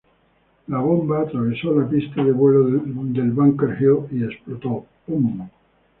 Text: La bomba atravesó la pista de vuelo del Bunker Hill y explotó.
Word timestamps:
La 0.65 0.79
bomba 0.79 1.21
atravesó 1.21 1.79
la 1.79 1.87
pista 1.87 2.23
de 2.23 2.31
vuelo 2.31 2.63
del 2.65 2.79
Bunker 3.33 3.77
Hill 3.79 3.99
y 4.09 4.23
explotó. 4.23 4.87